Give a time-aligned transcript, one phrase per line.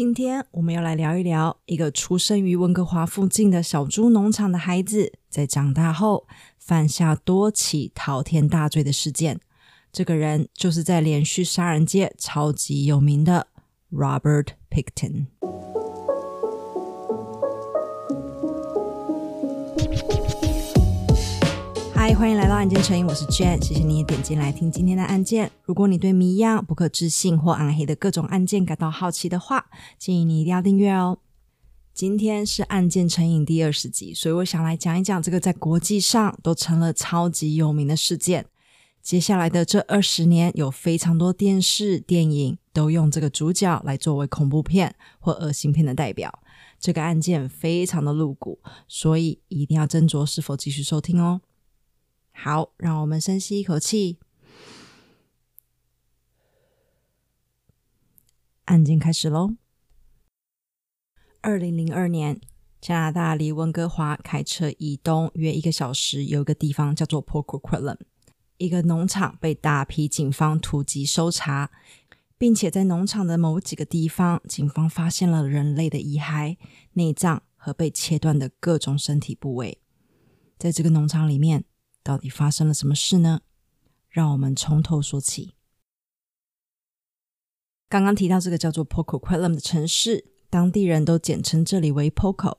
[0.00, 6.26] 今天我们要来聊一聊一个出生于温哥华附近的小猪农场的孩子，在长大后
[6.58, 9.38] 犯下多起滔天大罪的事件。
[9.92, 13.48] 这个人就是在连续杀人界超级有名的
[13.92, 15.26] Robert Picton。
[22.10, 25.48] 嗨，欢迎来到案件成瘾，我是 Jen，谢谢你也点进来听今天的案件。
[25.62, 29.66] 如果你对谜一样不可置信或暗黑的各种案件感到好奇的话，
[29.96, 31.18] 建议你一定要订阅哦。
[31.94, 38.44] 今天是案件成瘾第二十集，所以我想来讲一讲这个在国际上都成了超级有名的事件。
[39.00, 46.40] 接下来的这二十年，有非常多电视、电影都用这个主角来作为恐怖片或恶心片的代表。
[46.80, 51.40] 这个案件非常的露骨，所以一定要斟酌是否继续收听哦。
[52.42, 54.18] 好，让我们深吸一口气。
[58.64, 59.56] 案件开始喽。
[61.42, 62.40] 二零零二年，
[62.80, 67.98] 加拿大离温哥华开车以东约一个小时，有一个地方叫做 Port Coquitlam，
[68.56, 71.70] 一个农场被大批警方突击搜查，
[72.38, 76.56] 并且在农场的某几个地方，警方发现了人类的遗骸、
[76.94, 79.82] 内脏和被切断的各种身体部位。
[80.56, 81.64] 在这个农场里面。
[82.02, 83.40] 到底发生了什么事呢？
[84.08, 85.54] 让我们从头说起。
[87.88, 92.58] 刚刚提到这个叫做 Poco q u e l u m 的城市，当地人都简称这里为 Poco，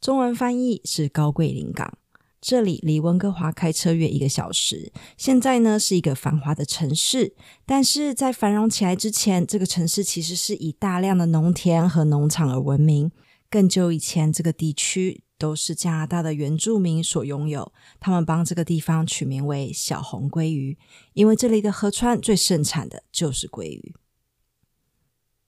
[0.00, 1.98] 中文翻译是高桂林港。
[2.40, 4.92] 这里离温哥华开车约一个小时。
[5.16, 7.34] 现在呢是一个繁华的城市，
[7.66, 13.10] 但是在繁荣起来之前，这个城市其实是以大量的农田和农场而闻名。
[13.50, 15.24] 更久以前，这个地区。
[15.38, 20.76] 都是加拿大的原住民所拥有，他们帮这个地方取名为小红鲑鱼，
[21.14, 23.94] 因为这里的河川最盛产的就是鲑鱼。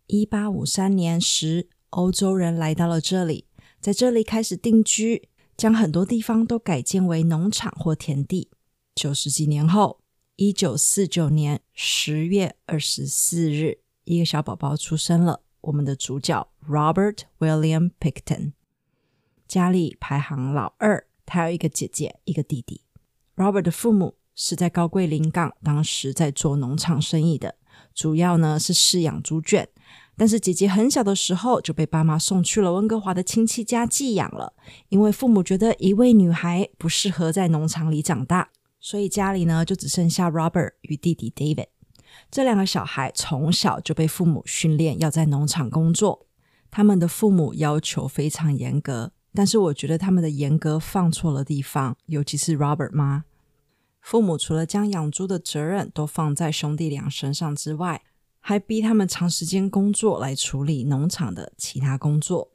[0.06, 3.46] 一八五三年时，欧洲人来到了这里，
[3.80, 8.50] 在这里开始定居，将很多地方都改建为农场或田地。
[8.94, 10.00] 九十几年后，
[10.36, 18.52] 一九四九年十月二十四日，一个小宝宝出生了，我们的主角 Robert William Pickton。
[19.50, 22.82] 家里排行老二，他有一个姐姐，一个弟弟。
[23.34, 27.56] Robert 的父母是在高桂林港，当时在做农场生意的，
[27.92, 29.68] 主要呢是饲养猪圈。
[30.16, 34.52] 但是姐姐很小的时候就被爸妈送去了温哥华的亲戚家寄养了，
[34.88, 41.66] 因为父母觉得一位女孩不适合在农场里长大，所以家里呢就只剩下 Robert 与弟弟 David。
[42.30, 46.28] 这两个小孩从小就被父母训练要在农场工作，
[46.70, 49.10] 他们的父母要求非常严格。
[49.32, 53.24] 但是我觉得他们的严格放错了地方，尤其是 Robert 妈。
[54.00, 58.02] 父母除了将养猪的责任都放在兄弟俩身上之外，
[58.40, 62.50] 还逼他们长时间工作来处理农场的其他工作。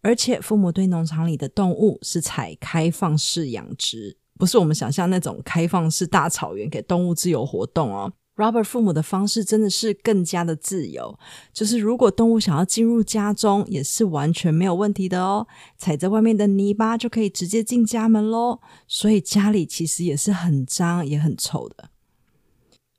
[0.00, 8.12] 而且父母对农场里的动物是采开放式养殖，不是我们想象那种开放式大草原给动物自由活动哦。
[8.42, 11.16] Robert 父母的方式真的是更加的自由，
[11.52, 15.46] 就是如果动物想要进入家中，也是完全没有问题的哦。
[15.78, 18.58] 踩在外面的泥巴就可以直接进家门喽，
[18.88, 21.90] 所以家里其实也是很脏也很臭的。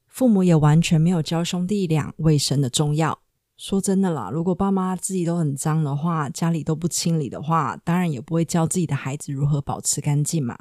[0.07, 3.19] 父母也完全没有教兄弟俩卫生的重要。
[3.57, 10.57] 说真的啦，如果爸妈自己都很脏的话，家里都不清理的话，当然也不会教自己的孩子如何保持干净嘛。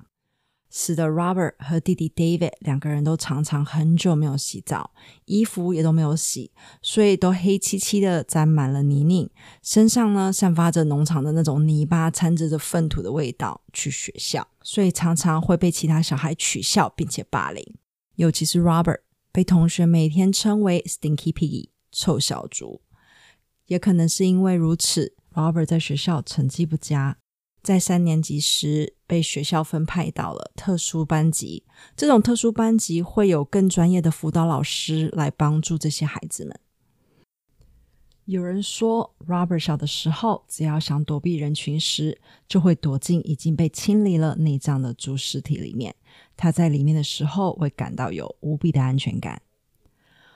[0.75, 4.93] 使得 Robert 和弟弟 David 两个人都常常很久没有洗澡，
[5.27, 6.51] 衣服也都没有洗，
[6.81, 9.29] 所以都黑漆漆的沾满了泥泞，
[9.63, 13.61] 身上呢散发着农场的那种泥巴掺着着粪土的味道。
[13.75, 17.65] 去学校，所以常常会被其他小孩取笑并且霸凌，
[18.17, 19.01] 尤其是 Robert
[19.31, 22.81] 被同学每天称为 Stinky Piggy 臭小猪。
[23.67, 27.17] 也可能是因为如此，Robert 在学校成绩不佳。
[27.63, 31.65] 在三年级时，被学校分派到了特殊班级。
[31.97, 36.59] 这种特殊班级会有更专业的辅导老师来帮助这些孩子们。
[38.25, 45.95] 有人说，Robert 小的时候，只要想躲避人群时，就会躲进已经被清理了内脏的猪尸体里面。
[46.37, 49.43] 他在里面的时候，会感到有无比的安全感。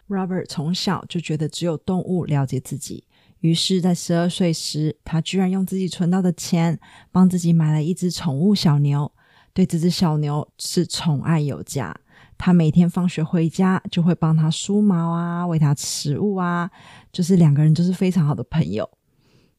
[0.09, 3.06] Robert 从小就觉得只有动物了解自己。
[3.41, 6.79] 于是，在十二岁时，他居然用自己存到的钱，
[7.13, 9.11] 帮自己买了一只宠物小牛。
[9.53, 11.95] 对这只小牛是宠爱有加。
[12.39, 16.71] 他每天放学回家，就会帮他梳毛啊，喂他食物啊，
[17.13, 18.89] 就是两个人就是非常好的朋友。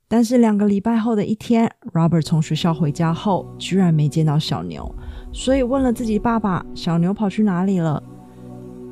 [0.07, 4.93] 但是两个礼拜后的一天，Robert 从学校回家后，居然没见到小牛，
[5.33, 8.01] 所以问了自己爸爸：“小牛跑去哪里了？”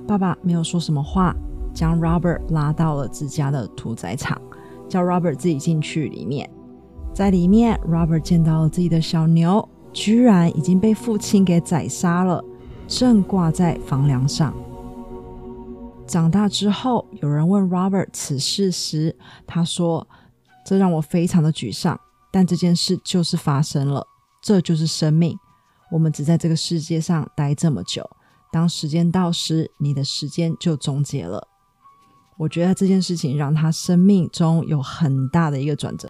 [0.07, 1.35] 爸爸没有说什么话，
[1.73, 4.41] 将 Robert 拉到了自家的屠宰场。
[4.89, 6.49] 叫 Robert 自己进去里面。
[7.13, 12.43] 在里面，Robert 见到了自己的小牛，居然已经被父亲给宰杀了，
[12.87, 14.53] 正挂在房梁上。
[16.05, 19.15] 长大之后，有人问 Robert 此事时，
[19.47, 20.05] 他说
[20.65, 21.99] ：“这让我非常的沮丧，
[22.31, 24.05] 但这件事就是发生了，
[24.41, 25.37] 这就是生命。
[25.91, 28.07] 我们只在这个世界上待这么久，
[28.51, 31.47] 当时间到时，你的时间就终结了。”
[32.37, 36.09] 我觉得这件事情让他生命中有很大的一个转折。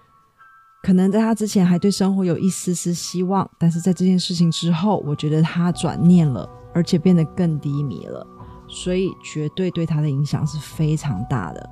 [0.82, 8.26] 可能在他之前还对生活有一丝丝希望，但是在这件事情之后，我觉得他转念了，而且变得更低迷了，
[8.68, 11.70] 所以绝对对他的影响是非常大的。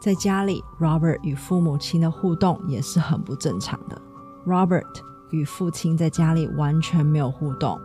[0.00, 4.00] 在家里，Robert 与父母亲的互动也是很不正常的。
[4.46, 4.86] Robert
[5.30, 7.78] 与父亲在家里完全没有互动，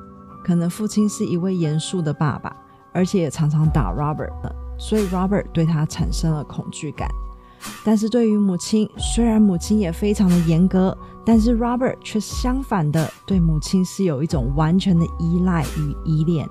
[0.45, 2.55] 可能父亲是一位严肃的爸爸，
[2.93, 7.09] 而且也常常打 Robert 的，所以 Robert 对他产生了恐惧感。
[7.83, 16.47] 但是对于母亲，虽然母亲也非常的严格，但是 Robert 却相反的对母亲是有一种完全的依赖与依恋。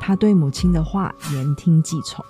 [0.00, 2.24] 他对母亲的话言听计从。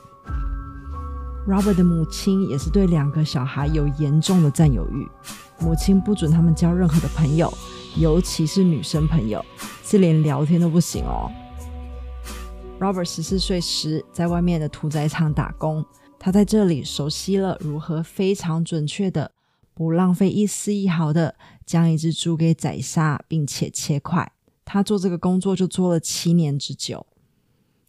[1.46, 5.06] Robert 的母亲也是对两个小孩有严重的占有欲，
[5.60, 7.52] 母亲不准他们交任何的朋友，
[7.96, 9.44] 尤其是女生朋友，
[9.84, 11.30] 是连聊天都不行哦。
[12.78, 15.82] Robert 十四岁时在外面的屠宰场打工。
[16.18, 19.32] 他在这里熟悉了如何非常准确的、
[19.72, 21.34] 不浪费一丝一毫的
[21.64, 24.30] 将一只猪给宰杀，并且切块。
[24.64, 27.06] 他做这个工作就做了七年之久。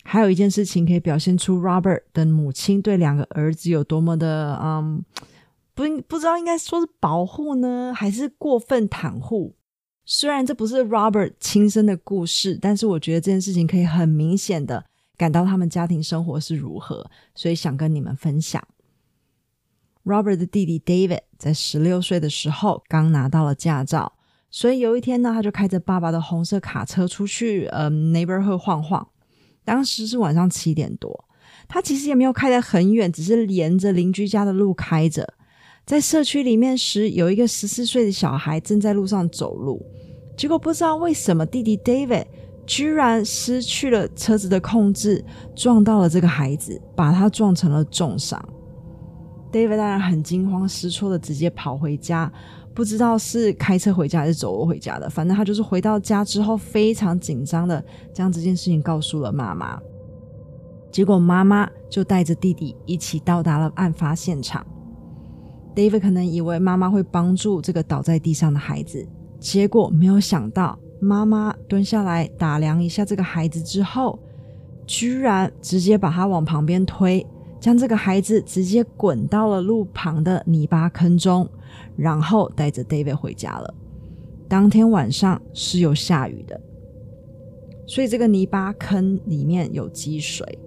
[0.03, 4.57] 还有一件事情可以表现出 Robert 的母亲对两个儿子有多么的……
[4.63, 5.03] 嗯，
[5.73, 9.56] 不，不知道应该说是保护呢，还是过分袒护？
[10.09, 14.85] 虽然这不是 Robert 亲身的故事，但是我觉得这件事情可以很明显的。
[15.17, 18.65] 感到他们家庭生活是如何，所以想跟你们分享。
[20.05, 24.13] Robert 的弟弟 David 在十六岁的时候刚拿到了驾照，
[24.49, 29.05] 所以有一天呢，他就开着爸爸的红色卡车出去，呃，neighborhood 晃晃。
[29.65, 31.25] 当时是晚上七点多，
[31.67, 35.33] 他其实也没有开得很远，只是沿着邻居家的路开着。
[35.87, 39.81] 在社区里面时，有一个十四岁的小孩正在路上走路，
[40.35, 42.25] 结果不知道为什么弟弟 David。
[42.65, 45.23] 居然失去了车子的控制，
[45.55, 48.37] 撞到了这个孩子，把他撞成了重伤。
[49.53, 52.29] David 当然很惊慌失措的直接跑回家，
[52.75, 57.81] 不知道是开车回家还是走路回家的，反正他就是回到家之后非常紧张的
[58.13, 59.79] 将这件事情告诉了妈妈。
[60.91, 64.67] 结果妈妈就带着弟弟一起到达了案发现场。
[65.77, 69.07] David 可能以为妈妈会帮助这个倒在地上的孩子，
[69.39, 70.77] 结果没有想到。
[70.99, 74.17] 妈妈蹲下来打量一下这个孩子之后，
[74.87, 77.23] 居然直接把他往旁边推，
[77.59, 81.47] 将这个孩子直接滚到了路旁的泥巴坑中，
[81.95, 83.71] 然后带着 David 回家了。
[84.47, 86.59] 当天晚上是有下雨的，
[87.85, 90.57] 所以这个泥巴坑里面有积水。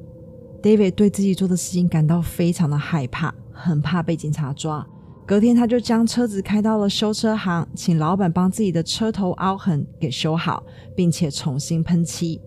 [0.62, 4.86] David 对自己做的事情感到非常的害怕，很怕被警察抓。
[5.30, 10.64] 隔天，他就将车子开到了修车行，请老板帮自己的车头凹痕给修好，
[10.96, 12.40] 并且重新喷漆。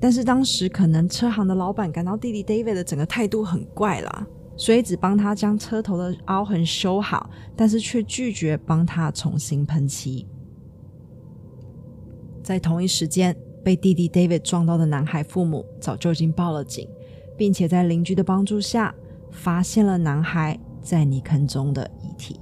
[0.00, 4.24] 但是当时可能车行的老板感到弟弟 David 的整个态度很怪啦，
[4.56, 10.24] 所以只帮他将车头的凹痕修好，但是却拒绝帮他重新喷漆。
[12.44, 16.88] 在同一时间，被弟弟 David 撞到的男孩父母早就已经报了警，
[17.36, 18.94] 并且在邻居的帮助下
[19.32, 20.60] 发现了男孩。
[20.86, 22.38] 在泥坑中的遗体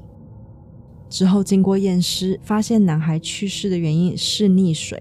[1.09, 5.01] 之后，经过验尸，发现男孩去世的原因是溺水，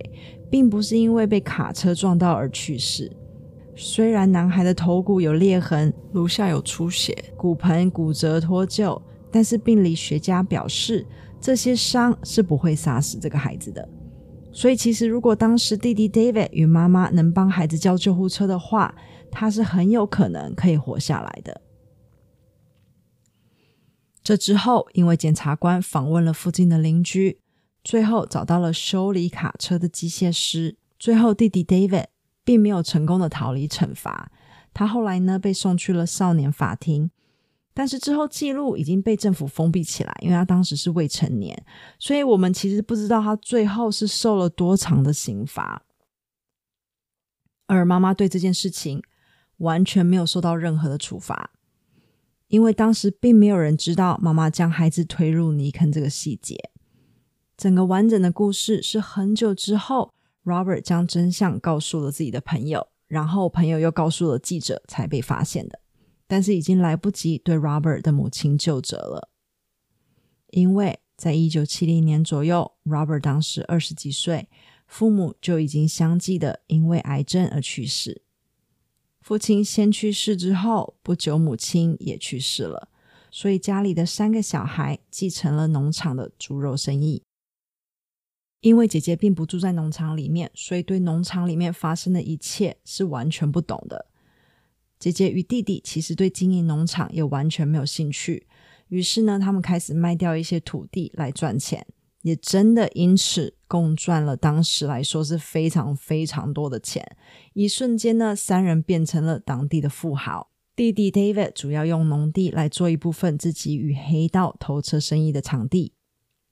[0.50, 3.12] 并不是因为被卡车撞到而去世。
[3.76, 11.06] 虽然男孩的头骨有裂痕，颅下有出血，骨盆骨折脱臼，但是病理学家表示，
[11.42, 13.90] 这些伤是不会杀死这个孩子的。
[14.52, 18.94] 所以，其实如果当时弟弟 David 与妈妈能帮孩子叫救护车的话，
[19.32, 21.60] 他是很有可能可以活下来的。
[24.24, 27.40] 这之后，因为检察官访问了附近的邻居，
[27.84, 30.78] 最后找到了修理卡车的机械师。
[30.98, 32.06] 最后，弟弟 David
[32.46, 34.32] 并没有成功的逃离惩罚。
[34.74, 37.12] 他后来呢，被送去了少年法庭，
[37.74, 41.66] 但是之后记录已经被政府封闭起来，因为他当时是未成年，
[42.00, 45.84] 所以我们其实不知道他最后是受了多长的刑罚。
[47.68, 49.04] 而妈妈对这件事情
[49.58, 51.52] 完全没有受到任何的处罚。
[52.54, 56.70] 因为当时并没有人知道妈妈将孩子推入泥坑这个细节，
[57.58, 65.80] 整个完整的故事是很久之后，Robert 将真相告诉了自己的朋友，然后朋友又告诉了记者，才被发现的。
[66.28, 69.30] 但是已经来不及对 Robert 的母亲就责了，
[70.52, 74.48] 因为在一九七零年左右，Robert 当时二十几岁，
[74.86, 78.23] 父母就已经相继的因为癌症而去世。
[79.24, 82.90] 父亲先去世之后，不久母亲也去世了，
[83.32, 87.24] 所以家里的三个小孩继承了农场的猪肉生意。
[88.60, 94.08] 因为姐姐并不住在农场里面，所以对农场里面发生的一切是完全不懂的。
[95.00, 98.46] 姐姐与弟弟其实对经营农场也完全没有兴趣，
[98.90, 101.88] 于是呢，他们开始卖掉一些土地来赚钱，
[102.24, 107.04] 也真的因此共赚了当时来说是非常非常多的钱。
[107.54, 110.52] 一瞬间呢，三人变成了当地的富豪。
[110.76, 115.94] 弟弟 David 主要用农地来做一部分自己与黑道偷车生意的场地，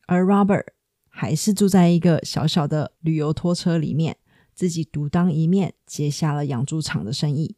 [0.07, 0.65] 而 Robert。
[1.13, 4.17] 还是住在一个小小的旅游拖车里面，
[4.55, 7.57] 自己独当一面接下了养猪场的生意。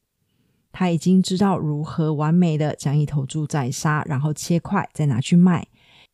[0.71, 5.67] 他已经知道如何完美的将一头猪宰杀，然后切块再拿去卖。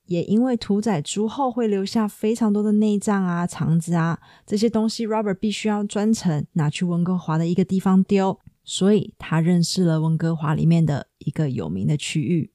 [0.10, 12.52] 也因为屠宰猪后会留下非常多的内脏啊、肠子啊这些东西，Robert 必须要专程拿去温哥华的一个地方丢，所以他认识了温哥华里面的一个有名的区域。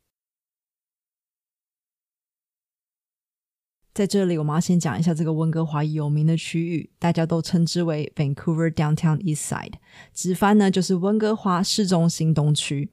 [3.94, 9.75] 在这里，我们要先讲一下这个温哥华有名的区域，大家都称之为 Vancouver Downtown East Side，
[10.12, 12.90] 直翻呢就是温哥华市中心东区。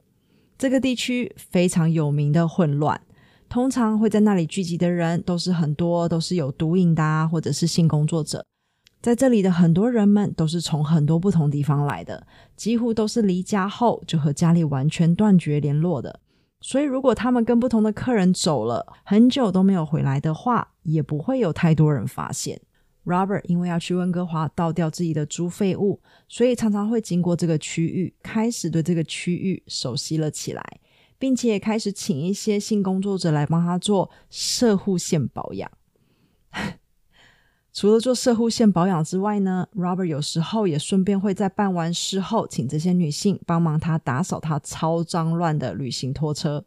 [0.60, 3.02] 这个地区非常有名的混乱，
[3.52, 8.46] 通常会在那里聚集的人都是很多，都是有毒瘾的，或者是性工作者。
[9.02, 16.22] 在这里的很多人们都是从很多不同地方来的，几乎都是离家后就和家里完全断绝联络的。
[16.62, 22.62] 所以，如果他们跟不同的客人走了很久都没有回来的话，也不会有太多人发现。
[23.04, 30.64] Robert 因为要去温哥华倒掉自己的猪废物，所以常常会经过这个区域，开始对这个区域熟悉了起来，
[31.22, 35.72] 并且也开始请一些性工作者来帮他做射护线保养。
[37.72, 46.66] 除了做射护线保养之外呢，Robert 有时候也顺便会在办完事后，请这些女性帮忙他打扫他超脏乱的旅行拖车。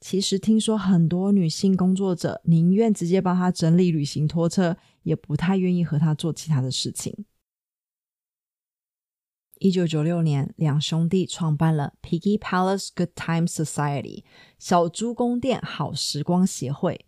[0.00, 7.24] 其实听说很多女性工作者宁愿直接帮他整理旅行拖车，也不太愿意和他做其他的事情。
[9.58, 14.24] 一九九六年，两兄弟创办了 Piggy Palace Good Time Society
[14.58, 17.06] 小猪宫殿好时光协会。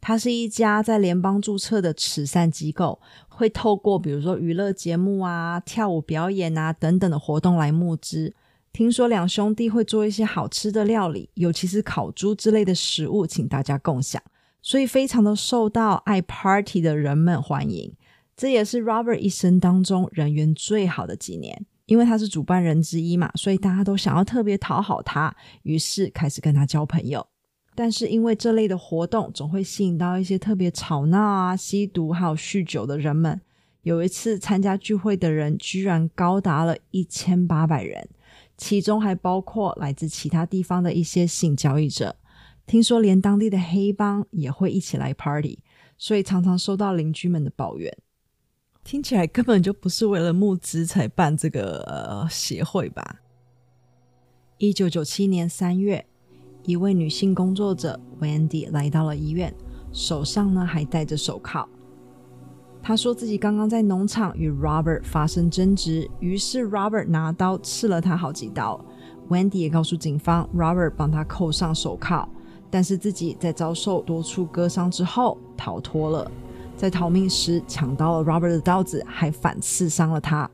[0.00, 8.34] 它是一家在联邦注册的慈善机构，会透过比如说娱乐节目啊、跳舞表演啊等等的活动来募资。
[8.72, 14.22] 听说两兄弟会做一些好吃的料理，尤其是烤猪之类的食物，请大家共享，
[14.62, 17.92] 所以非常的受到爱 party 的人们欢迎。
[18.36, 27.26] 这也是 Robert 一生当中人缘最好的几年，因为他是主办人之一嘛，所以大家都想要特别讨好他，于是开始跟他交朋友。
[27.74, 33.40] 但是因为这类的活动总会吸引到一些特别吵闹啊、吸毒还有酗酒的人们。
[33.82, 38.06] 有一次参加聚会的人居然高达了一千八百人，
[38.58, 42.14] 其中还包括来自其他地方的一些性交易者。
[42.66, 45.60] 听说连当地的黑帮也会一起来 party，
[45.96, 47.96] 所以常常收到邻居们的抱怨。
[48.90, 53.16] 听起来根本就不是为了募资才办这个，呃，协会吧？
[54.56, 56.06] 一九九七年三月。
[56.64, 59.54] 一位女性工作者 Wendy 来到了医院，
[59.92, 61.68] 手上呢还戴着手铐。
[62.82, 68.82] 她说自己刚刚在农场与 Robert 发生争执，于是 Robert 拿刀刺了她好几刀。
[69.28, 72.26] Wendy 也告诉警方，Robert 帮她扣上手铐，
[72.70, 76.30] 但是自己在遭受多处割伤之后逃脱了，
[76.78, 80.48] 在逃命时抢到了 Robert 的刀子，还反刺伤了他。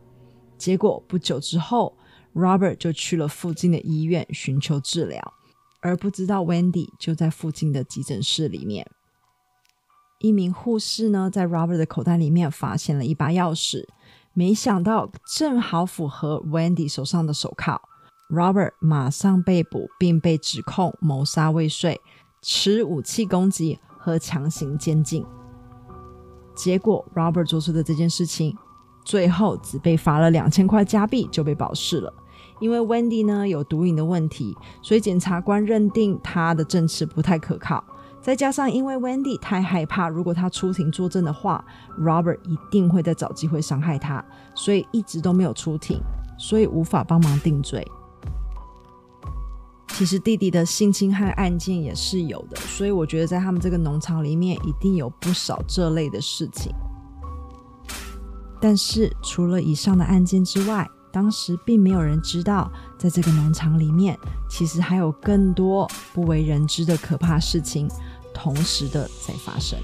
[0.57, 1.95] 结果不久之后
[2.33, 5.35] ，Robert 就去了附近的医院寻求治疗。
[5.81, 8.91] 而不知道，Wendy 就在附近的急诊室里面。
[10.19, 13.87] 一名护士呢，在 Robert 的口袋里面发现了一把钥匙，
[14.33, 17.83] 没想到正好符合 Wendy 手上的手铐。
[18.31, 22.01] Robert 马上被捕，并被指控谋杀未遂、
[22.41, 25.27] 持武器攻击和强行监禁。
[26.55, 28.57] 结果，Robert 做出的这件事情，
[29.05, 32.13] 最后只被罚了两千块加币就被保释了。
[32.61, 37.83] 因为 Wendy 呢有毒瘾的问题，所以检察官认定他的证词不太可靠。
[38.23, 41.63] 再加上因为 Wendy 太害怕，如果他出庭作证的话
[42.01, 46.01] ，Robert 一定会再找机会伤害他，所以一直都没有出庭，
[46.39, 47.87] 所以无法帮忙定罪。
[49.97, 56.73] 其实弟弟的性侵害案件也是有的，所以我觉得在他们这个农场里面一定有不少这类的事情。
[58.61, 64.19] 但是除了以上的案件之外，当时并没有人知道，在这个农场里面，
[64.51, 67.89] 其实还有更多不为人知的可怕事情，
[68.35, 69.79] 同时的在发生。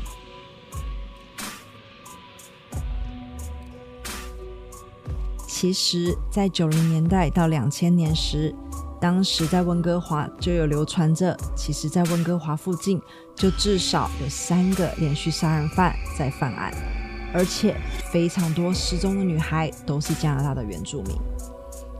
[5.46, 8.52] 其实，在九零年代到两千年时，
[9.00, 13.00] 当时在温哥华就有流传着，其实，在温哥华附近
[13.34, 16.70] 就至少有三个连续杀人犯在犯案，
[17.32, 17.74] 而且
[18.12, 21.16] 非常多失踪的女孩都是加拿大的原住民。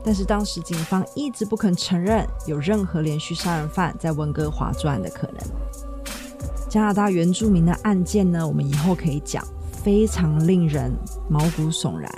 [0.03, 5.37] 但是当时警方一直不肯承认有任何连续杀人犯在温哥华作案的可能。
[6.69, 9.43] 加拿大原住民的案件呢，我们以后可以讲，
[9.83, 10.91] 非常令人
[11.27, 12.09] 毛骨悚然。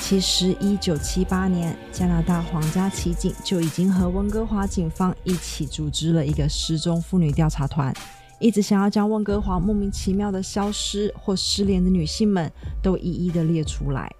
[0.00, 7.94] 其实，一九七八年，加拿大皇家骑警就已经和温哥华警方一起组织了一个失踪妇女调查团，
[8.40, 12.50] 一直想要将温哥华莫名其妙的消失或失联的女性们
[12.82, 14.10] 都一一的列出来。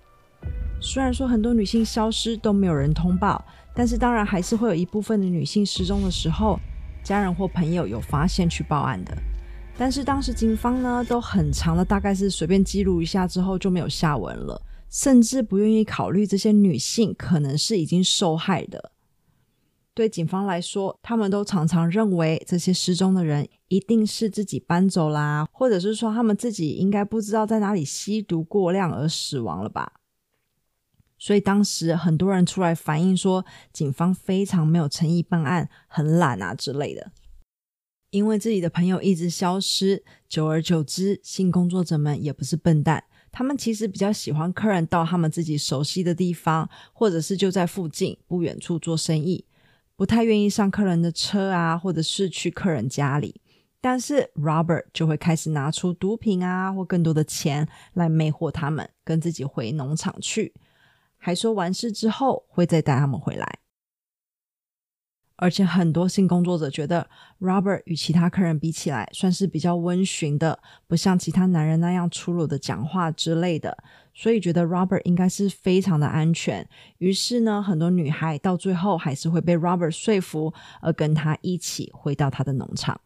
[0.80, 3.44] 虽然说很多女性消失都没有人通报，
[3.74, 6.60] 但是当然还是会有一部分的女性失踪的时候，
[7.02, 9.16] 家人或朋友有发现去报案的。
[9.76, 14.60] 但是当时警方呢都很长的，大概是随便记录一下之后就没有下文了。
[14.90, 18.92] 甚至不愿意考虑这些女性可能是已经受害的。
[19.94, 29.94] 对警方来说，他们都常常认为这些失踪的人一定是自己搬走啦，或者是说他们自己应该不知道在哪里吸毒过量而死亡了吧。
[31.18, 37.12] 所以当时很多人出来反映说，警方非常没有诚意办案，很懒啊之类的。
[38.10, 43.04] 因为自己的朋友一直消失，久而久之，性工作者们也不是笨蛋。
[43.32, 49.44] 他们其实比较喜欢客人到他们自己熟悉的地方，或者是就在附近不远处做生意，
[49.96, 53.40] 不太愿意上客人的车啊，或者是去客人家里。
[53.80, 60.52] 但是 Robert 就会开始拿出毒品啊，或更多的钱来魅惑他们，跟自己回农场去，
[61.16, 63.58] 还说完事之后会再带他们回来。
[65.40, 67.08] 而且很多性工作者觉得
[67.40, 76.68] Robert 与其他客人比起来，算是比较温驯的，不像其他男人那样粗鲁的讲话之类的，所以觉得 Robert 应该是非常的安全。
[76.98, 83.00] 于是呢，很多女孩到最后还是会被 Robert 说服，而跟他一起回到他的农场。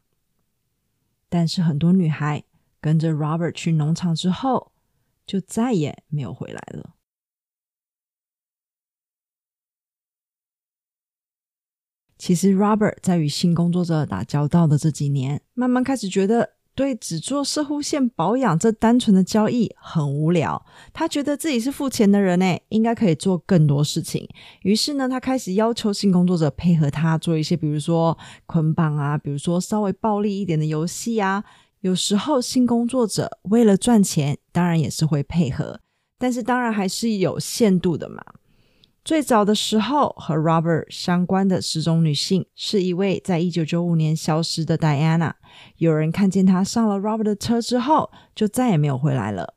[1.29, 2.43] 但是很多女孩
[2.81, 4.73] 跟着 Robert 去农场之后，
[5.25, 6.95] 就再也没有回来了。
[12.25, 20.65] 其实，Robert 在与性工作者打交道的这几年，慢慢开始觉得对只做射护线保养这单纯的交易很无聊。
[20.95, 24.27] 他觉得自己是付钱的人，诶，应该可以做更多事情。
[24.63, 31.45] 于是呢，他开始要求性工作者配合他做一些，比如说捆绑啊，比如说稍微暴力一点的游戏啊。
[31.81, 35.79] 有时候，性工作者为了赚钱，当然也是会配合，
[36.17, 38.25] 但是当然还是有限度的嘛。
[39.05, 45.35] 最早的时候，和 Robert 相关的失踪女性是一位在一九九五年消失的 Diana。
[45.77, 49.57] 有人看见她上了 Robert 的车之后，就再也没有回来了。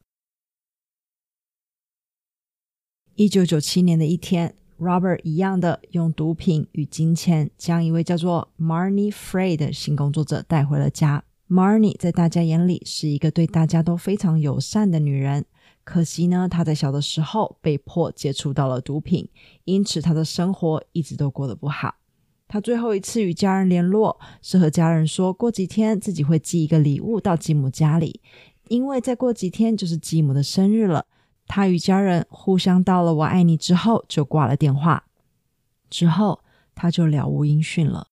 [3.16, 11.24] 一九九七年的一天，Robert 一样的用毒品与金钱将一位叫做 Marnie Frey 的性工作者带回了家。
[11.48, 15.46] Marnie 在大家眼里是一个对大家都非常友善的女人。
[15.88, 19.30] 可惜呢，他在小的时候被迫接触到了毒品，
[19.64, 21.96] 因此他的生活一直都过得不好。
[22.46, 28.20] 他最后一次与家人联络，是和家人说过几天自己会寄一个礼物到继母家里，
[28.68, 31.06] 因为再过几天就是继母的生日了。
[31.46, 35.06] 他与家人互相道了“我爱你”之后，就挂了电话。
[35.90, 36.42] 之后
[36.76, 38.10] 他就了无音讯了。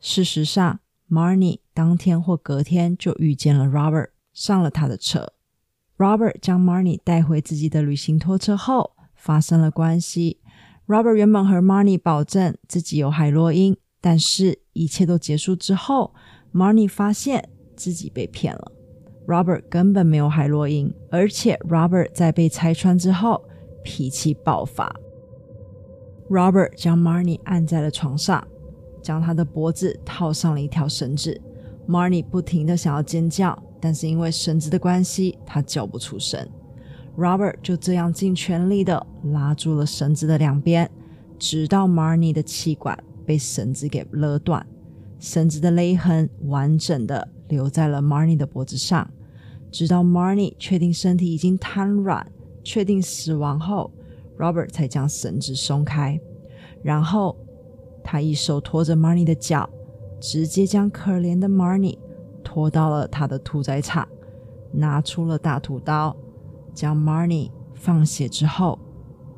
[0.00, 5.34] 事实上，Marnie 当天或隔天就遇见了 Robert，上了他的车。
[6.00, 10.38] Robert 将 Marnie 带回自己的旅行拖车后，发生了关系。
[10.86, 16.14] Robert 原本和 Marnie 保证自己有海洛因，但是一切都结束之后
[16.54, 18.72] ，Marnie 发现自己被骗了。
[19.26, 23.44] Robert 根本没有海洛因，而且 Robert 在被拆穿之后
[23.84, 24.90] 脾气爆发。
[26.30, 28.42] Robert 将 Marnie 按在了床上，
[29.02, 31.38] 将他的脖子套上了一条绳子。
[31.86, 33.62] Marnie 不停地想要尖叫。
[33.80, 36.46] 但是因为绳子的关系，他叫不出声。
[37.16, 40.90] Robert 就这样尽全力的拉住了绳子的两边，
[41.38, 44.64] 直到 Marnie 的气管被绳子给勒断，
[45.18, 49.10] 绳子的勒痕完整的留在了 Marnie 的脖子上。
[49.70, 52.26] 直到 Marnie 确定身体已经瘫软，
[52.64, 53.92] 确定死亡后
[54.38, 56.20] ，Robert 才将绳子松开。
[56.82, 57.36] 然后
[58.02, 59.68] 他一手托着 Marnie 的脚，
[60.20, 61.98] 直接将可怜的 Marnie。
[62.52, 64.08] 拖到了他的屠宰场，
[64.72, 66.16] 拿出了大屠刀，
[66.74, 68.76] 将 Marnie 放血之后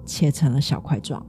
[0.06, 1.22] 切成了小块状。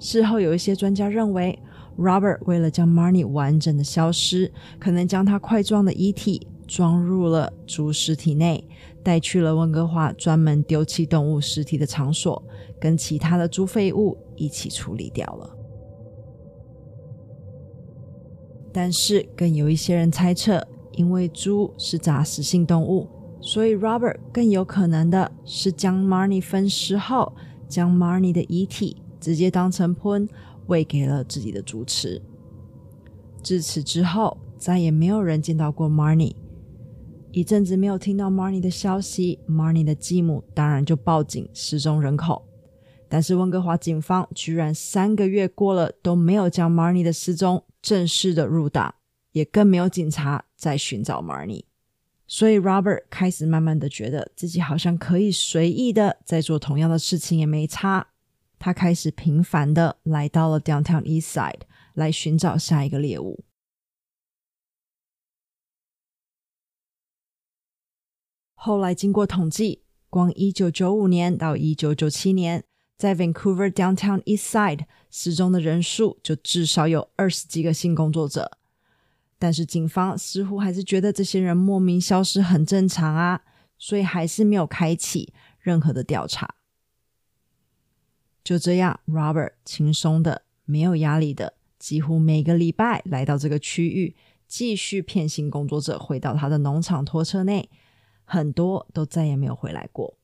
[0.00, 1.58] 事后有一些专家认为
[1.98, 8.66] ，Robert 为了将 Marnie 完整的消失，可能将他块状的遗体装入了猪尸体内，
[9.04, 12.42] 带去了温哥华专门丢弃动物尸体的场所，
[12.80, 15.57] 跟其他的猪废物一起处理掉了。
[18.72, 23.08] 但是，更有一些人猜测，因为猪是杂食性动物，
[23.40, 27.32] 所以 Robert 更有可能的是将 Marnie 分尸后，
[27.68, 29.02] 将 Marnie 的遗体。
[29.20, 30.28] 直接当成喷
[30.68, 32.22] 喂给了自己的猪吃。
[33.42, 36.36] 自此之后，再也没有人见到过 Marnie。
[37.32, 42.47] 一阵子没有听到 Marnie 的消息，Marnie 的继母当然就报警失踪人口。
[43.08, 48.94] 但是温哥华警方居然三个月过了都没有将 Marnie 的失踪正式的入档，
[49.32, 51.64] 也更没有警察在寻找 Marnie。
[52.26, 58.08] 所以 Robert 开始慢慢的觉得自己好像可以随意的在做同样的事情，也没差。
[58.58, 61.60] 他开始频繁的来到了 Downtown East Side
[61.94, 63.44] 来寻找下一个猎物。
[68.54, 72.64] 后来经过统计，光一九九五年到一九九七年，
[72.98, 78.58] 在 Vancouver Downtown East Side 失踪的人数就至少有二十几个性工作者。
[79.38, 83.42] 但是警方似乎还是觉得这些人莫名消失很正常啊，
[83.78, 86.56] 所以还是没有开启任何的调查。
[88.42, 94.16] 就这样，Robert 轻松的、没有压力的，几乎每个礼拜来到这个区域，
[94.48, 97.70] 继续骗性工作者回到他的农场拖车内，
[98.24, 100.17] 很多都再也没有回来过。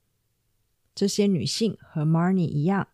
[0.95, 2.89] 这些女性和 Marnie 一样，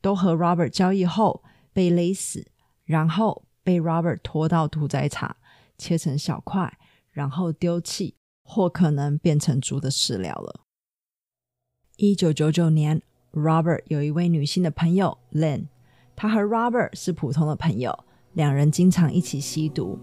[0.00, 1.42] 都和 Robert 交易后
[1.72, 2.46] 被勒死，
[2.84, 5.36] 然后被 Robert 拖到屠宰场，
[5.78, 6.78] 切成小块，
[7.10, 8.14] 然后丢弃，
[8.44, 10.60] 或可能变成猪的饲料了。
[11.96, 13.02] 一九九九年。
[13.32, 15.66] Robert 有一位女性的朋友 Lynn，
[16.14, 19.98] 她和 Robert 是普通的朋友，两人经常一起吸毒。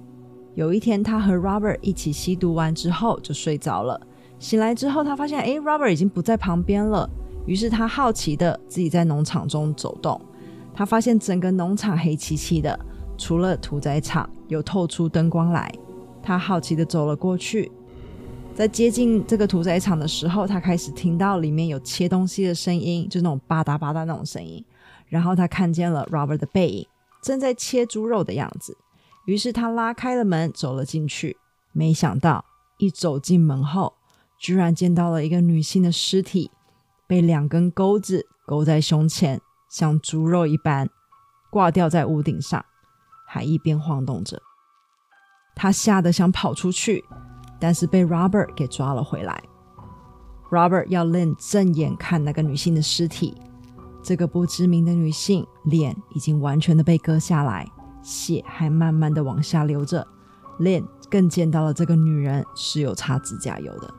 [0.53, 3.99] 有一天，她和 Robert 一起吸毒完之后就睡着了，
[4.37, 7.09] 醒来之后，她发现诶，Robert 已经不在旁边了。
[7.45, 10.19] 于是他好奇的自己在农场中走动，
[10.73, 12.79] 他发现整个农场黑漆漆的，
[13.17, 15.71] 除了屠宰场有透出灯光来。
[16.21, 17.69] 他好奇的走了过去。
[18.55, 24.63] 在接近这个屠宰场的时候，他开始听到里面有切东西的声音，就那种吧嗒吧嗒那种声音。
[25.07, 26.87] 然后他看见了 Robert 的背影，
[27.21, 28.77] 正在切猪肉的样子。
[29.25, 31.35] 于是他拉开了门，走了进去。
[31.71, 32.45] 没想到
[32.77, 33.93] 一走进门后，
[34.39, 36.51] 居然见到了一个女性的尸体，
[37.13, 40.89] 被两根钩子勾在胸前，像猪肉一般
[41.51, 42.65] 挂吊在屋顶上，
[43.27, 44.41] 还一边晃动着。
[45.55, 47.05] 他吓得想跑出去。
[47.59, 49.43] 但是被 Robert 给抓了回来。
[50.49, 53.37] Robert 要 Lynn 正眼看那个女性的尸体，
[54.01, 57.69] 这个不知名的女性脸已经完全的被割下来，
[58.01, 60.05] 血还慢慢的往下流着。
[60.59, 63.93] Lynn 更见到了这个女人是有擦指甲油的。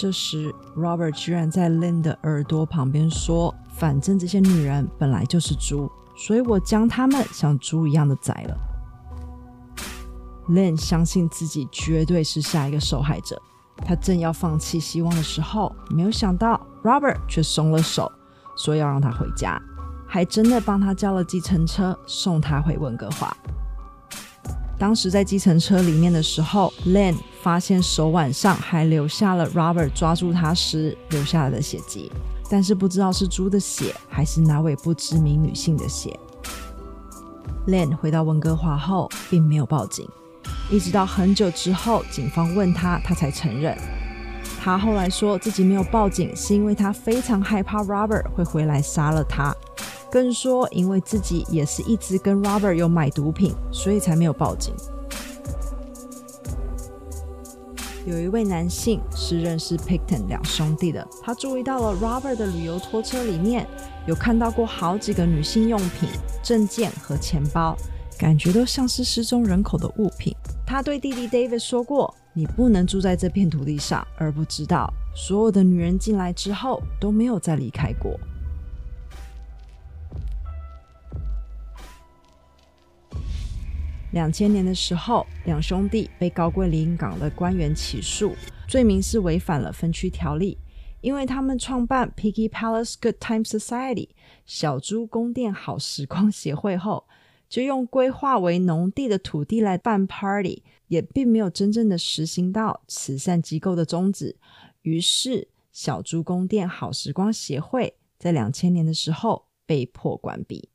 [0.00, 8.56] 这时，Robert 居然在 Lynn 的耳朵旁边说：“反正这些女人本来就是猪，所以我将她们像猪一样的宰了。”
[10.48, 13.42] Lynn 相信自己绝对是下一个受害者，
[13.84, 18.10] 他正要放弃希望的时候，没有想到 Robert 却松了手，
[18.56, 19.60] 说要让他回家，
[20.08, 23.36] 还真的帮他叫了计程车送他回温哥华。
[24.78, 32.12] 当时在计程车里面的时候，Lynn 发现手腕上还留下了 Robert 抓住他时留下来的血迹，
[32.50, 36.18] 但是不知道是猪的血还是哪位不知名女性的血。
[37.66, 40.08] Lynn 回到温哥华后，并没有报警。
[40.70, 43.76] 一直到很久之后，警方问他，他才承认。
[44.62, 49.54] 他后来说自己没有报警，是因为他非常害怕 Robert 会回来杀了他，
[50.12, 54.74] 更说因为自己也是一直跟 Robert 有买毒品，所以才没有报警。
[58.06, 63.66] 有一位男性是认识 Pickton 两兄弟的，他注意到了 Robert 的旅游拖车里面
[64.06, 66.08] 有看到过好几个女性用品、
[66.42, 67.76] 证件和钱包。
[68.18, 70.36] 感觉都像是失踪人口的物品。
[70.66, 78.12] 他对弟弟 David 说过：“你不能住在这片土地上，而不知道所有的女人进来之后都没有再离开过。”
[84.12, 88.34] 两千年的时候，两兄弟被高贵林港的官员起诉，
[88.66, 90.58] 罪名是违反了分区条例，
[91.00, 94.08] 因为他们创办 Piggy Palace Good Time Society
[94.44, 97.04] 小猪宫殿好时光协会后。
[97.48, 104.36] 就用规划为农地的土地来办 party，也并没有真正的实行到慈善机构的宗旨。
[104.82, 110.68] 于是，小猪宫殿好时光协会在两千年的时候被迫关闭。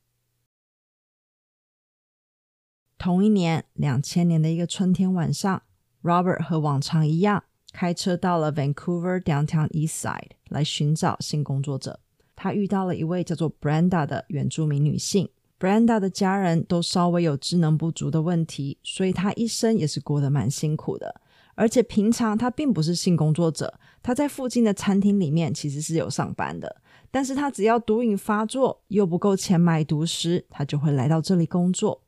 [2.98, 5.62] 同一年，两千年的一个春天晚上
[6.02, 12.00] ，Robert 和往常一样开车到了 Vancouver Downtown East Side 来寻找性工作者。
[12.36, 15.30] 他遇到了一位叫做 Brenda 的原住民女性。
[15.60, 21.22] Brenda 的家人都稍微有智能不足的问题，所以她一生也是过得蛮辛苦的。
[21.56, 26.82] 而且平常她并不是性工作者，她在附近的餐厅里面其实是有上班的。
[27.10, 32.02] 但是她只要毒瘾发作又不够钱买毒时，她就会来到这里工作。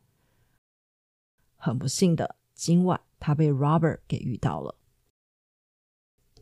[1.57, 4.75] 很不幸的，今晚他被 Robert 给遇到了。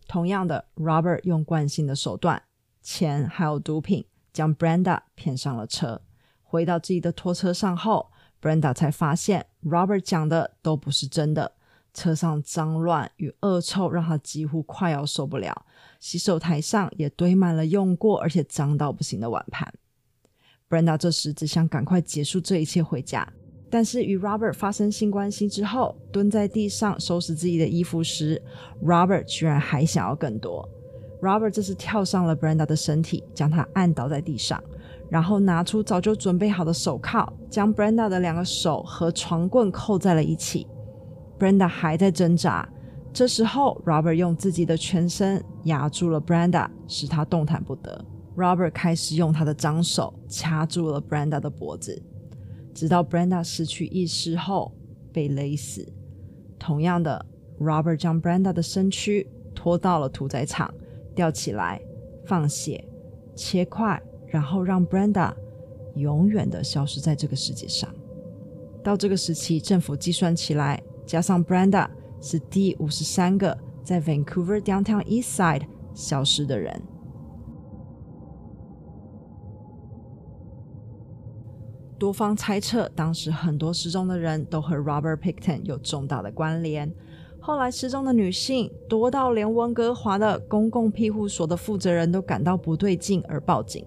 [0.07, 2.43] 同样的，Robert 用惯性的手段，
[2.81, 6.01] 钱还有毒品，将 Brenda 骗上了车。
[6.43, 11.53] 回到自己的拖车上后，Brenda 才发现 Robert 讲的都不是真的。
[11.91, 15.65] 车上脏乱与恶臭让他几乎快要受不了，
[15.99, 19.73] 洗手台上也堆满了用过而且脏到不行的碗盘。
[20.67, 23.31] Brenda 这时只想赶快结束这一切回家，
[23.69, 28.41] 但是与 Robert 发生性关系之后，蹲在地上收拾自己的衣服时
[28.83, 30.67] ，Robert 居然还想要更多。
[31.21, 34.63] Robert 这时跳上了 Brenda 的身体，将她按倒在地上。
[35.09, 40.65] 然后拿出早就准备好的手铐，将 Brenda 的两个手和床棍扣在了一起。
[41.37, 42.67] Brenda 还在挣扎，
[43.13, 48.03] 这时候 Robert 用自己的全身压住了 Brenda，使她动弹不得。
[48.35, 52.01] Robert 开始用他的脏手掐住了 Brenda 的脖子，
[52.75, 54.71] 直到 Brenda 失去意识后
[55.11, 55.91] 被勒死。
[56.59, 57.25] 同样的
[57.59, 60.71] ，Robert 将 Brenda 的身躯拖到了屠宰场，
[61.15, 61.81] 吊起来
[62.25, 62.87] 放血
[63.35, 63.99] 切块。
[64.27, 65.33] 然后让 Brenda
[65.95, 67.89] 永远的消失在这个世界上。
[68.83, 71.87] 到这个时期，政府计算起来，加上 Brenda
[72.19, 75.61] 是第五十三个在 Vancouver Downtown East Side
[75.93, 76.81] 消失的人。
[81.97, 86.93] 多方猜测，当时很多失踪的人都和 Robert Pickton 有重大的关联。
[87.39, 93.85] 后来失踪的女性多到连温哥华的公共庇护所的负责人都感到不对劲而报警。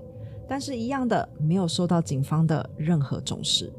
[0.49, 3.71] 但是，一样的没有受到警方的任何重视。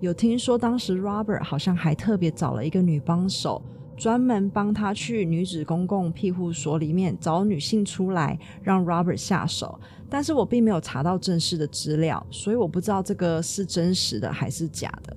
[0.00, 3.62] 有听说，当时 Robert 好像还特别找了一个女帮手，
[3.96, 9.78] 专门帮他去女子公共庇护所里面找女性出来，让 Robert 下手。
[10.10, 15.16] 但是我并没有查到正式的资料，所以我不知道这个是真实的还是假的。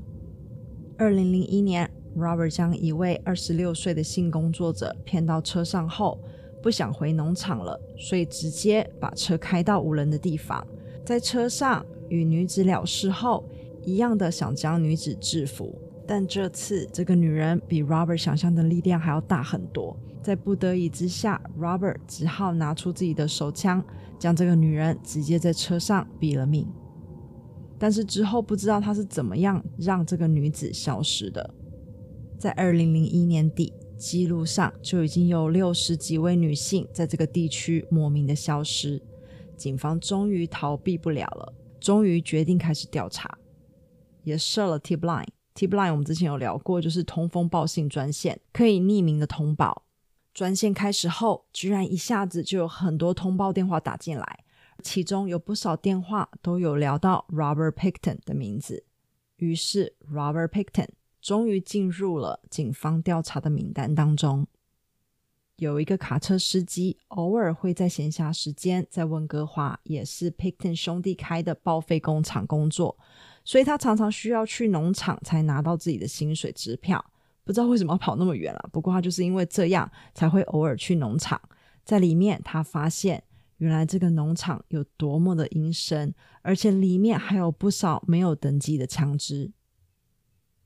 [0.97, 6.19] 二零零一年，Robert 将一位二十六岁的性工作者骗到车上后。
[6.59, 10.65] 不想回农场了，所以直接把车开到无人的地方，
[11.05, 13.45] 在车上与女子了事后，
[13.85, 19.95] 一样的想将女子制服，但这次这个女人比 Robert 想象的力量还要大很多。
[20.23, 23.83] 在不得已之下，Robert 只好拿出自己的手枪，
[24.17, 26.67] 将这个女人直接在车上毙了命。
[27.77, 31.53] 但是之后不知道他是怎么样让这个女子消失的。
[32.39, 33.73] 在二零零一年底。
[33.97, 39.01] 记录上就已经有六十几位女性在这个地区莫名的消失，
[39.55, 43.39] 警方终于逃避不了了，终于决定开始调查，
[44.23, 45.36] 也设了 Tip Line。
[45.57, 49.81] Tip Line 我们之前有聊过，就是通风报信专线，可以匿名的通报。
[50.31, 54.43] 专线开始后，居然一下子就有很多通报电话打进来，
[54.83, 58.85] 其中有不少电话都有聊到 Robert Pickton 的名字，
[59.37, 60.89] 于是 Robert Pickton。
[61.19, 64.47] 终于进入了警方调查的名单当中。
[65.57, 72.95] 有一个卡车司机，偶尔会在闲暇时间在温哥华，也是 Pickton 兄弟开的报废工厂工作，
[73.47, 77.01] 所以他常常需要去农场才拿到自己的薪水支票。
[77.45, 81.39] 不知道为什么要跑那么远了，不过他就是因为这样才会偶尔去农场。
[81.85, 83.23] 在里面，他发现
[83.59, 89.49] 原来这个农场有多么的阴森，而且里面还有不少没有登记的枪支。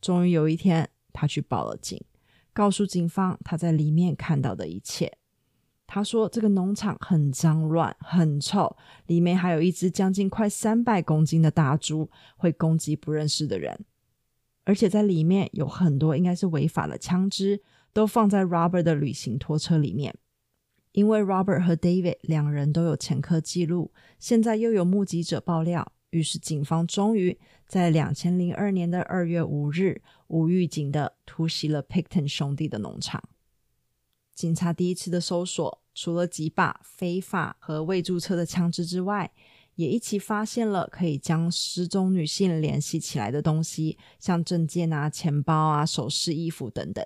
[0.01, 2.03] 终于有一天，他去报了警，
[2.51, 5.19] 告诉警方他在里面看到的一切。
[5.93, 8.77] 他说：“这个农场很脏乱，很臭，
[9.07, 13.77] 里面还有一只将近快三百公斤的大猪，会攻击不认识的人。
[14.63, 20.15] 而且在里面有很多应该是违法的枪支，都放在 Robert 的旅行拖车里面。
[20.93, 33.21] 因为 Robert 和 David 两人都有前科记录，现在又有目击者爆料。”于是，警方终于在两千零二年的二月五日无预警的突袭了 Picton 兄弟的农场。
[34.33, 39.31] 警察第一次的搜索，除了几把非法和未注册的枪支之外，
[39.75, 47.05] 也一起发现了可以将失踪女性联系起来的东西，像证件啊、钱包啊、首饰、衣服等等。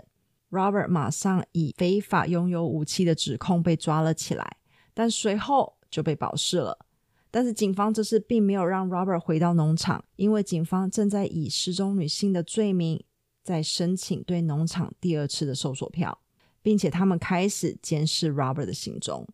[0.49, 4.57] Robert 马上以非法拥有武器的指控被抓了起来，
[4.93, 6.85] 但随后就被保释了。
[7.29, 13.03] 但是警方这次并没有让 Robert 回到农场，因为警方正在以失踪女性的罪名
[13.43, 16.17] 在申请对农场第二次的搜索票，
[16.65, 19.27] 并且他们开始监视 Robert 的行踪。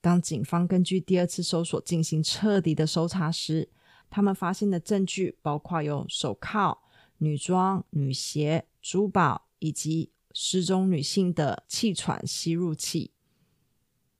[0.00, 3.70] 当警方根据第二次搜索进行彻底的搜查时，
[4.10, 6.82] 他们发现的证据包括有手铐、
[7.18, 13.12] 女装、女鞋、珠宝以及失踪女性的气喘吸入器。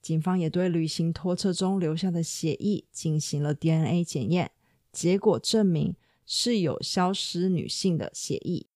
[0.00, 4.52] 警方也对旅行拖车中留下的血液进行了 DNA 检验，
[4.92, 8.66] 结果证明是有消失女性的血液。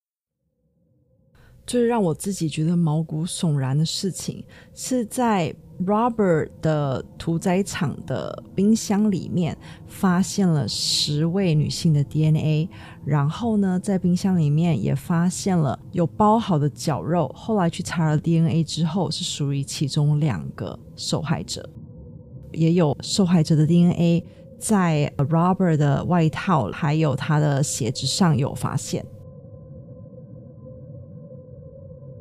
[1.66, 5.52] 最让我自己觉得毛骨悚然的事情，是在
[5.85, 12.68] Robert 的屠宰场的冰箱里面发现了十位女性的 DNA，
[13.05, 17.31] 然后呢，在冰箱里面也发现了有包好的绞肉。
[17.35, 21.68] 后来去查了 DNA 之后，是属于其中两个受害者，
[22.52, 24.24] 也有受害者的 DNA
[24.59, 29.05] 在 Robert 的外套还有他的鞋子上有发现。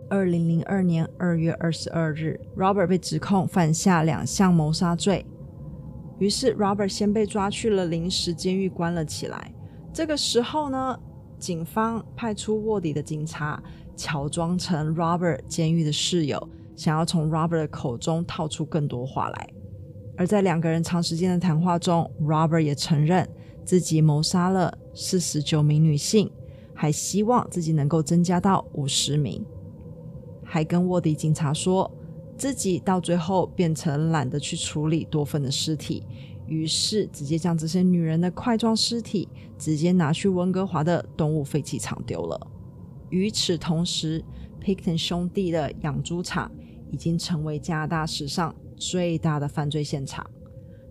[0.09, 5.25] 二零零二年二月二十二日，Robert 被指控犯下两项谋杀罪，
[6.19, 9.51] 于是 Robert 先被抓去了临时监狱关了起来。
[9.91, 10.99] 这个时候呢，
[11.39, 13.61] 警方派出卧底的警察，
[13.95, 19.49] 乔装成 Robert 监狱的室友，想要从 Robert 的口中套出更多话来。
[20.17, 23.27] 而在两个人长时间的谈话中，Robert 也承认
[23.65, 26.31] 自己谋杀了四十九名女性，
[26.73, 29.43] 还希望自己能够增加到五十名。
[30.55, 31.91] 还跟卧底警察说
[32.37, 36.01] 自己到最后变成懒得去处理多芬的尸体，
[36.47, 42.39] 于是直接将这些女人的块状尸体直接拿去温哥华的动物废弃场丢了。
[43.09, 44.23] 与此同时
[44.63, 46.49] ，Pickton 兄弟的养猪场
[46.89, 50.25] 已经成为加拿大史上最大的犯罪现场。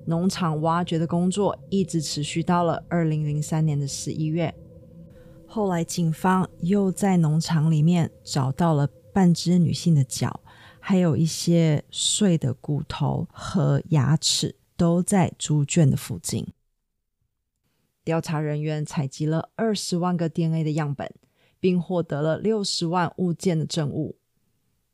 [0.05, 4.55] 农场挖掘的工作一直持续到了二零零三年的十一月。
[5.47, 8.87] 后来，警方又在农场里面找到了。
[9.15, 10.41] 半只女性的脚，
[10.81, 16.49] 还有一些碎的骨头和牙齿，都在猪圈的附近。
[18.03, 21.15] 调查人员采集了二十万个 DNA 的样本，
[21.61, 24.19] 并获得了六十万物件的证物。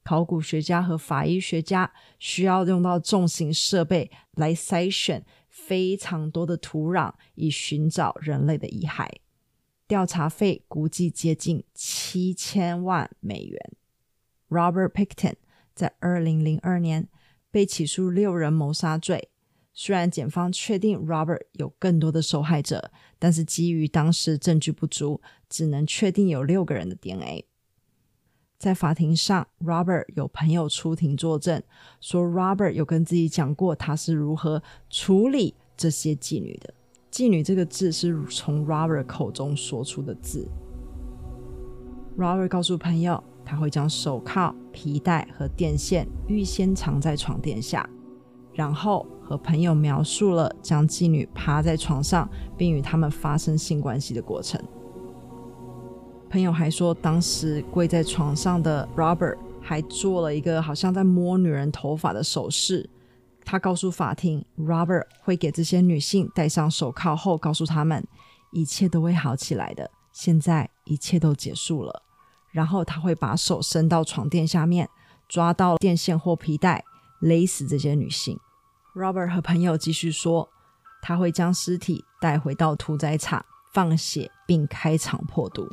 [0.04, 9.08] 考古学家和法医学家需要用到重型设备来筛选非常多的土壤，以寻找人类的遗骸。
[9.88, 13.72] 调查费估计接近七千万美元。
[14.50, 15.36] Robert Pickton
[15.74, 17.08] 在二零零二年
[17.50, 19.30] 被起诉六人谋杀罪。
[19.72, 27.46] 虽然检方确定 Robert 有更多的受害者，但是基于当时证据不足，只能确定有六个人的 DNA。
[28.58, 31.62] 在法庭上，Robert 有朋友出庭作证，
[32.00, 36.74] 说 Robert 有跟自己讲过他是如何处理这些妓女的。
[37.10, 40.46] 妓女这个字是从 Robert 口中说出的字。
[42.18, 43.22] Robert 告诉朋友。
[43.50, 47.84] 他会将手铐、皮带和电线预先藏在床垫下，
[48.54, 54.62] 然后和朋友描述了将妓女趴在床上，并与他们发生性关系的过程。
[56.30, 62.88] 朋友还说，当时跪在床上的 Robert 还做了一个好像在摸女人头发的手势。
[63.44, 68.06] 他告诉法庭，Robert 会给这些女性戴上手铐后，告诉他们
[68.52, 72.04] 一切都会好起来的，现在一切都结束了。
[72.50, 74.88] 然后他会把手伸到床垫下面，
[75.28, 76.84] 抓到电线或皮带，
[77.20, 78.38] 勒死这些女性。
[78.94, 80.48] Robert 和朋友继续说，
[81.00, 85.68] 他会将尸体带回到屠宰场放血，并开肠破肚。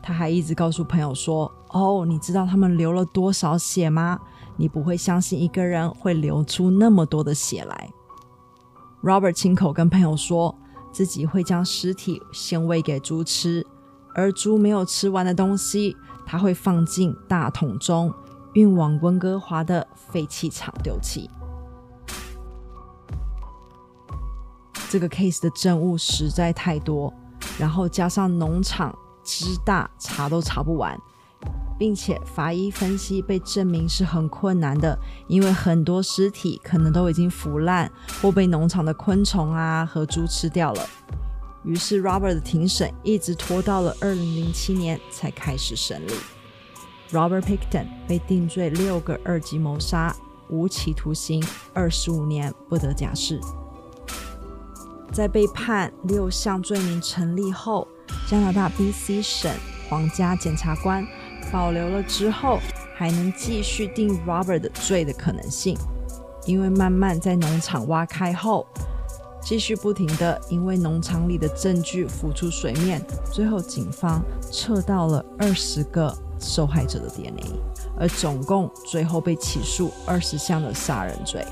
[0.00, 4.20] 他还一直告诉朋友说：“哦，你知道他们流了多少血吗？
[4.56, 7.90] 你不会相信一个人会流出那么多的血来。”
[9.02, 10.56] Robert 亲口跟朋友说
[10.92, 13.66] 自己会将尸体先喂给猪吃。
[14.14, 18.14] 而猪没有吃完的东西，他会放进大桶中，
[18.52, 21.28] 运往温哥华的废弃场丢弃。
[24.88, 27.12] 这个 case 的证物实在太多，
[27.58, 30.96] 然后加上农场之大，查都查不完，
[31.76, 34.96] 并且法医分析被证明是很困难的，
[35.26, 37.90] 因为很多尸体可能都已经腐烂，
[38.22, 40.86] 或被农场的昆虫啊和猪吃掉了。
[41.64, 46.12] 于是，Robert 的庭审一直拖到了二零零七年才开始审理。
[47.10, 50.14] Robert Pickton 被定罪六个二级谋杀，
[50.48, 51.42] 无期徒刑
[51.72, 53.40] 二十五年，不得假释。
[55.10, 57.88] 在被判六项罪名成立后，
[58.28, 59.50] 加拿大 BC 省
[59.88, 61.06] 皇家检察官
[61.52, 62.58] 保留了之后
[62.96, 65.78] 还能继续定 Robert 的罪的可能性。
[66.46, 68.66] 因为慢慢在农场挖开后，
[69.44, 77.60] 继续不停的因为农场里的证据浮出水面，最后警方测到了二十个受害者的 DNA，
[77.98, 81.44] 而总共最后被起诉二十项的杀人罪。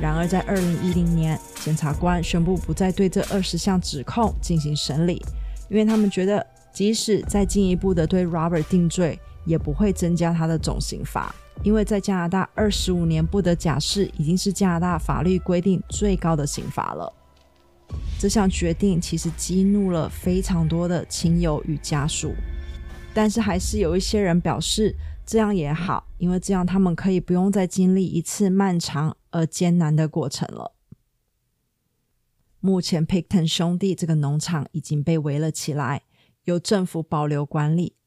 [0.00, 5.24] 然而，在二零一零年，检察官宣布不再对这二十项指控进行审理，
[5.68, 9.18] 因为他们觉得，即使再进一步的对 Robert 定罪，
[9.48, 11.34] 也不会增加他的总刑罚。
[11.64, 17.12] 因为在加拿大，二十五年不得假释已经是加拿大法律规定最高的刑罚了。
[18.20, 22.32] 这项决定其实激怒了非常多的亲友与家属，
[23.12, 24.94] 但是还是有一些人表示，
[25.26, 30.74] 这样也好，因为这样他们可以不用再经历一次漫长而艰难的过程了。
[32.60, 36.02] 目前 p i c t o n 兄弟这个农场已经被围了起来，
[36.44, 37.97] 由政府保留管理。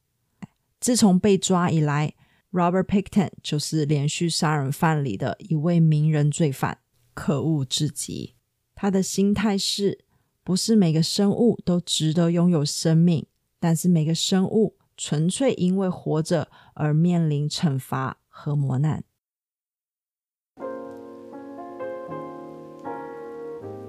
[0.82, 2.16] 自从被抓以来
[2.52, 6.80] ，Robert Pickton 就是连续杀人犯里的一位名人罪犯，
[7.14, 8.36] 可恶至极。
[8.74, 10.04] 他的心态是，
[10.44, 13.28] 不是每个生物都值得拥有生命，
[13.60, 19.04] 但是每个生物纯粹因为活着而面临惩罚和磨难。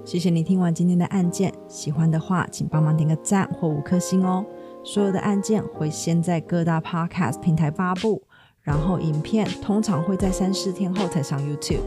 [0.05, 4.45] 谢谢你听完今天的案件，喜欢的话请帮忙点个赞或五颗星哦。
[4.83, 8.21] 所有的案件会先在各大 Podcast 平台发布，
[8.61, 11.81] 然后影片通常会在三四天后才上 YouTube，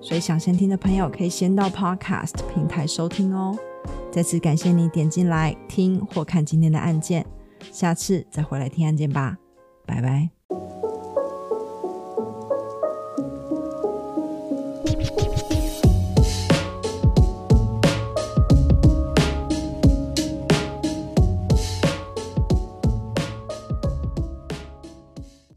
[0.00, 3.56] 所以想先听的朋友可以先到 Podcast 平台收听哦。
[4.10, 7.24] 再次感谢你点进来听或看今天的案件，
[7.70, 9.36] 下次再回来听案件吧，
[9.86, 10.37] 拜拜。